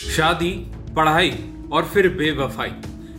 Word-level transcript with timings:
शादी, 0.00 0.50
पढ़ाई 0.96 1.32
और 1.72 1.84
फिर 1.84 2.08
बेवफाई। 2.08 2.70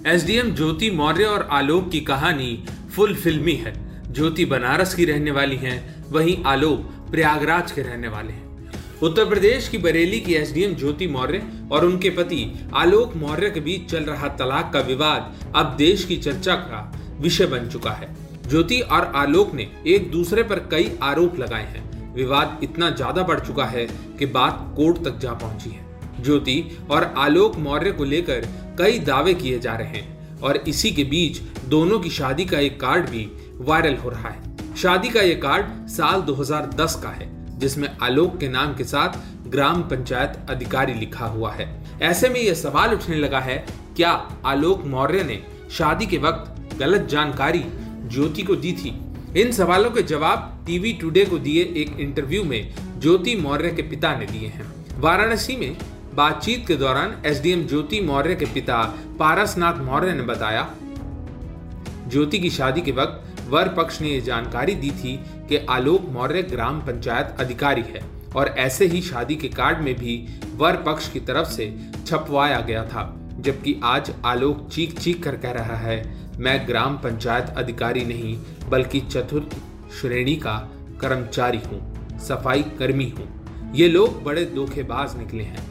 एसडीएम 0.08 0.50
ज्योति 0.56 0.90
मौर्य 0.92 1.24
और 1.24 1.48
आलोक 1.52 1.90
की 1.92 2.00
कहानी 2.00 2.64
फुल 2.96 3.14
फिल्मी 3.16 3.54
है। 3.56 3.74
ज्योति 4.14 4.46
बनारस 4.46 4.94
की 4.94 5.06
रहने 5.06 5.32
वाली 5.32 5.56
हैं, 5.56 6.12
वहीं 6.12 6.36
आलोक 6.44 6.88
प्रयागराज 7.12 7.72
के 7.72 7.82
रहने 7.82 8.08
वाले 8.08 8.34
हैं। 8.34 9.00
उत्तर 9.02 9.26
प्रदेश 9.26 9.68
की 9.70 9.78
बरेली 9.78 10.20
की 10.20 10.34
एसडीएम 10.34 10.74
ज्योति 10.76 11.08
मौर्य 11.08 11.44
और 11.72 11.86
उनके 11.86 12.10
पति 12.10 12.70
आलोक 12.74 13.16
मौर्य 13.16 13.50
के 13.50 13.60
बीच 13.60 13.90
चल 13.92 14.04
रहा 14.04 14.28
तलाक 14.36 14.74
का 14.74 14.80
विवाद 14.80 15.54
अब 15.56 15.76
देश 15.78 16.06
की 16.06 16.18
चर्चा 16.18 16.56
का 16.56 16.82
विषय 17.20 17.46
बन 17.46 17.70
चुका 17.70 17.92
है। 17.92 18.14
ज्योति 18.50 18.80
और 18.82 19.12
आलोक 19.16 19.54
ने 19.54 19.70
एक 19.88 20.12
दूसरे 20.12 20.44
पर 20.44 20.68
कई 20.72 20.92
आरोप 21.04 21.40
लगाए 21.40 21.68
हैं। 21.68 22.14
विवाद 22.16 22.60
इतना 22.64 22.90
ज़्यादा 22.90 23.24
बढ़ 23.24 23.40
चुका 23.40 23.66
है 23.66 23.88
कि 24.20 24.26
बात 24.28 24.74
कोर्ट 24.78 25.04
तक 25.06 25.20
जा 25.20 25.34
पहुँची 25.36 25.70
है। 25.70 25.90
ज्योति 26.22 26.78
और 26.92 27.04
आलोक 27.18 27.56
मौर्य 27.56 27.92
को 27.92 28.04
लेकर 28.04 28.48
कई 28.78 29.00
दावे 29.00 29.34
किए 29.34 29.60
जा 29.60 29.74
रहे 29.74 29.88
हैं 29.88 30.40
और 30.40 30.58
इसी 30.58 30.92
के 30.92 31.04
बीच 31.04 31.42
दोनों 31.66 32.00
की 32.00 32.10
शादी 32.10 32.46
का 32.46 32.60
एक 32.60 32.80
कार्ड 32.82 33.10
भी 33.10 33.28
वायरल 33.58 33.96
हो 33.96 34.10
रहा 34.10 34.30
है। 34.30 34.76
शादी 34.76 35.10
का 35.10 35.22
ये 35.22 35.36
कार्ड 35.36 35.88
साल 35.88 36.22
2010 36.22 36.96
का 37.04 37.10
है, 37.10 37.30
जिसमें 37.60 37.90
आलोक 38.02 38.38
के 38.38 38.48
नाम 38.48 38.76
के 38.76 38.84
साथ 38.84 39.18
ग्राम 39.50 39.82
पंचायत 39.82 40.40
अधिकारी 40.50 40.94
लिखा 40.94 41.26
हुआ 41.26 41.52
है। 41.54 41.84
ऐसे 42.02 42.30
में 42.30 42.40
यह 42.40 42.54
सवाल 42.54 42.94
उठने 42.94 43.16
लगा 43.16 43.40
है, 43.40 43.66
क्या 43.96 44.12
आलोक 44.46 44.86
मौर्य 44.86 45.24
ने 45.24 45.44
शादी 45.72 46.06
के 46.06 46.18
वक्त 46.18 46.78
गलत 46.78 47.02
जानकारी 47.02 47.64
ज्योति 48.08 48.44
को 48.44 48.56
दी 48.56 48.72
थी? 48.74 49.00
इन 49.42 49.52
सवालों 49.52 49.92
के 49.92 50.02
जवाब 50.02 50.64
टीवी 50.66 50.94
टुडे 50.94 51.26
को 51.26 51.38
दिए 51.38 51.64
एक 51.78 52.00
इंटरव्यू 52.00 52.44
में 52.44 52.74
ज्योति 53.00 53.36
मौर्य 53.36 53.72
के 53.72 53.82
पिता 53.82 54.16
ने 54.16 54.26
दिए 54.26 54.48
हैं। 54.48 54.72
वाराणसी 55.00 55.56
में 55.56 55.78
बातचीत 56.14 56.66
के 56.68 56.76
दौरान 56.76 57.16
एसडीएम 57.26 57.66
ज्योति 57.68 58.00
मौर्य 58.02 58.36
के 58.36 58.46
पिता 58.46 58.84
पारसनाथ 59.20 59.80
मौर्य 59.82 60.14
ने 60.14 60.24
बताया, 60.24 60.68
ज्योति 62.08 62.40
की 62.40 62.50
शादी 62.50 62.82
के 62.82 62.92
वक्त 62.92 63.50
वर 63.50 63.70
पक्ष 63.70 64.02
ने 64.02 64.10
यह 64.10 64.22
जानकारी 64.22 64.76
दी 64.76 64.90
थी 64.94 65.16
कि 65.50 65.58
आलोक 65.70 66.10
मौर्य 66.10 66.42
ग्राम 66.44 66.80
पंचायत 66.82 67.36
अधिकारी 67.40 67.82
है 67.84 68.02
और 68.36 68.48
ऐसे 68.58 68.86
ही 68.86 69.02
शादी 69.02 69.36
के 69.36 69.48
कार्ड 69.50 69.80
में 69.80 69.94
भी 69.96 70.18
वर 70.56 70.76
पक्ष 70.84 71.10
की 71.10 71.20
तरफ़ 71.22 71.48
से 71.48 71.74
छपवाया 72.06 72.60
गया 72.60 72.84
था, 72.86 73.04
जबकि 73.40 73.80
आज 73.84 74.14
आलोक 74.26 74.68
चीख 74.70 75.00
चीख 75.00 75.24
कर 75.24 75.36
कह 75.38 75.52
रहा 75.52 75.76
है, 75.78 76.04
मैं 76.40 76.68
ग्राम 76.68 76.98
पंचायत 76.98 77.54
अधिकारी 77.58 78.06
नहीं, 78.06 78.38
बल्कि 78.70 79.00
चतुर्थ 79.02 79.56
श्रेणी 80.02 80.36
का 80.36 80.58
कर्मचारी 81.02 81.60
हूँ, 81.60 82.20
सफ़ाई 82.20 82.62
कर्मी 82.80 83.10
हूँ। 83.10 83.74
ये 83.76 83.88
लोग 83.88 84.24
बड़े 84.24 84.46
धोखेबाज 84.46 85.18
निकले 85.18 85.44
हैं। 85.44 85.71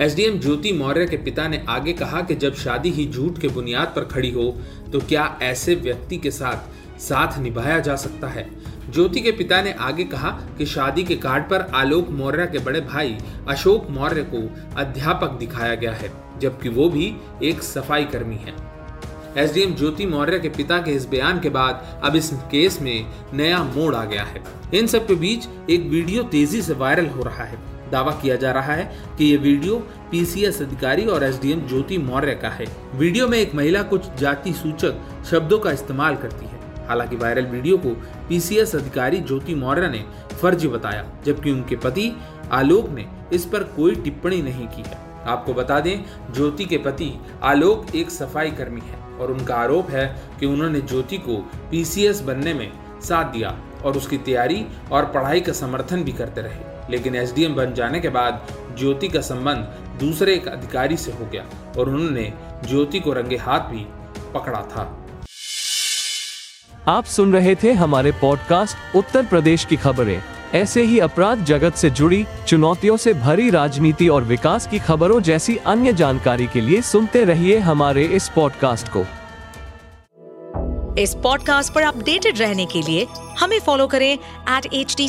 एसडीएम 0.00 0.38
ज्योति 0.40 0.72
मौर्य 0.72 1.06
के 1.06 1.16
पिता 1.16 1.46
ने 1.48 1.62
आगे 1.68 1.92
कहा 1.92 2.20
कि 2.22 2.34
जब 2.34 2.54
शादी 2.54 2.90
ही 2.90 3.06
झूठ 3.06 3.38
के 3.38 3.48
बुनियाद 3.48 3.92
पर 3.96 4.04
खड़ी 4.04 4.30
हो 4.30 4.44
तो 4.92 5.00
क्या 5.00 5.24
ऐसे 5.42 5.74
व्यक्ति 5.74 6.16
के 6.16 6.30
साथ 6.30 6.98
साथ 7.00 7.38
निभाया 7.38 7.78
जा 7.78 7.96
सकता 7.96 8.28
है? 8.28 8.48
ज्योति 8.90 9.20
के 9.20 9.32
पिता 9.32 9.60
ने 9.62 9.72
आगे 9.72 10.04
कहा 10.04 10.30
कि 10.58 10.66
शादी 10.66 11.04
के 11.04 11.16
कार्ड 11.16 11.44
पर 11.44 11.60
आलोक 11.74 12.10
मौर्य 12.10 12.46
के 12.46 12.58
बड़े 12.58 12.80
भाई 12.82 13.16
अशोक 13.48 13.90
मौर्य 13.90 14.22
को 14.24 14.42
अध्यापक 14.76 15.36
दिखाया 15.38 15.74
गया 15.74 15.92
है, 15.92 16.12
जबकि 16.40 16.68
वो 16.68 16.88
भी 16.88 17.14
एक 17.42 17.62
सफ़ाई 17.62 18.04
कर्मी 18.04 18.36
है। 18.36 18.54
एसडीएम 19.36 19.74
ज्योति 19.74 20.06
मौर्य 20.06 20.38
के 20.38 20.48
पिता 20.48 20.78
के 20.78 20.90
इस 20.90 21.06
बयान 21.06 21.40
के 21.40 21.48
बाद 21.48 22.00
अब 22.04 22.16
इस 22.16 22.30
केस 22.50 22.80
में 22.82 23.06
नया 23.34 23.62
मोड़ 23.64 23.94
आ 23.94 24.04
गया 24.04 24.24
है। 24.24 24.42
इन 24.74 24.86
सब 24.86 25.06
के 25.06 25.14
बीच 25.14 25.48
एक 25.70 25.88
वीडियो 25.88 26.22
तेज़ी 26.22 26.62
से 26.62 26.74
वायरल 26.74 27.06
हो 27.06 27.22
रहा 27.22 27.44
है। 27.44 27.58
दावा 27.90 28.12
किया 28.12 28.36
जा 28.36 28.52
रहा 28.52 28.72
है 28.72 28.84
कि 29.18 29.24
ये 29.24 29.36
वीडियो 29.36 29.76
पीसीएस 30.10 30.60
अधिकारी 30.62 31.06
और 31.06 31.24
एसडीएम 31.24 31.66
ज्योति 31.68 31.98
मौर्य 31.98 32.34
का 32.34 32.48
है। 32.48 32.66
वीडियो 32.94 33.28
में 33.28 33.38
एक 33.38 33.54
महिला 33.54 33.82
कुछ 33.82 34.12
जाति 34.18 34.52
सूचक 34.52 35.24
शब्दों 35.30 35.58
का 35.58 35.70
इस्तेमाल 35.70 36.16
करती 36.16 36.46
है। 36.46 36.86
हालाँकि 36.88 37.16
वायरल 37.16 37.46
वीडियो 37.46 37.78
को 37.78 37.90
पीसीएस 38.28 38.74
अधिकारी 38.76 39.20
ज्योति 39.20 39.54
मौर्य 39.54 39.88
ने 39.88 40.04
फर्जी 40.42 40.68
बताया, 40.68 41.04
जबकि 41.24 41.50
उनके 41.50 41.76
पति 41.76 42.12
आलोक 42.52 42.88
ने 42.90 43.06
इस 43.32 43.44
पर 43.44 43.62
कोई 43.76 43.94
टिप्पणी 43.94 44.42
नहीं 44.42 44.66
की 44.66 44.82
है। 44.82 45.06
आपको 45.26 45.54
बता 45.54 45.80
दें, 45.80 46.04
ज्योति 46.32 46.64
के 46.64 46.78
पति 46.78 47.12
आलोक 47.42 47.94
एक 47.94 48.10
सफ़ाई 48.10 48.50
कर्मी 48.50 48.80
है 48.80 48.98
और 49.18 49.32
उनका 49.32 49.54
आरोप 49.54 49.90
है 49.90 50.06
कि 50.40 50.46
उन्होंने 50.46 50.80
ज्योति 50.80 51.18
को 51.18 51.36
पीसीएस 51.70 52.20
बनने 52.20 52.54
में 52.54 52.70
साथ 53.02 53.32
दिया 53.32 53.56
और 53.84 53.96
उसकी 53.96 54.18
तैयारी 54.18 54.64
और 54.92 55.04
पढ़ाई 55.04 55.40
का 55.40 55.52
समर्थन 55.52 56.04
भी 56.04 56.12
करते 56.12 56.40
रहे। 56.40 56.77
लेकिन 56.90 57.16
एसडीएम 57.16 57.54
बन 57.54 57.74
जाने 57.74 58.00
के 58.00 58.08
बाद 58.08 58.46
ज्योति 58.78 59.08
का 59.08 59.20
संबंध 59.20 59.98
दूसरे 60.00 60.34
एक 60.34 60.48
अधिकारी 60.48 60.96
से 60.96 61.12
हो 61.12 61.26
गया 61.26 61.44
और 61.78 61.88
उन्होंने 61.88 62.32
ज्योति 62.68 63.00
को 63.00 63.12
रंगे 63.12 63.36
हाथ 63.36 63.60
भी 63.60 63.86
पकड़ा 64.34 64.60
था। 64.60 65.04
आप 66.88 67.04
सुन 67.04 67.32
रहे 67.32 67.54
थे 67.54 67.72
हमारे 67.72 68.12
पॉडकास्ट 68.12 68.96
उत्तर 68.96 69.26
प्रदेश 69.26 69.64
की 69.64 69.76
खबरें। 69.76 70.22
ऐसे 70.54 70.82
ही 70.82 70.98
अपराध 70.98 71.44
जगत 71.44 71.74
से 71.74 71.90
जुड़ी 71.90 72.24
चुनौतियों 72.46 72.96
से 72.96 73.14
भरी 73.14 73.50
राजनीति 73.50 74.08
और 74.08 74.24
विकास 74.24 74.66
की 74.66 74.78
खबरों 74.78 75.20
जैसी 75.20 75.56
अन्य 75.56 75.92
जानकारी 75.92 76.46
के 76.46 76.60
लिए 76.60 76.80
सुनते 76.82 77.24
रहिए 77.24 77.58
हमारे 77.58 78.04
इस 78.04 78.28
पॉडकास्ट 78.28 78.88
को। 78.88 79.04
इस 81.00 81.14
पॉडकास्ट 81.14 81.72
पर 81.74 81.82
अपडेटेड 81.82 82.38
रहने 82.38 82.66
के 82.66 82.82
लिए 82.82 83.06
हमें 83.38 83.60
फॉलो 83.60 83.86
करें 83.86 84.12
एट 84.12 84.66
एच 84.72 84.94
डी 84.96 85.08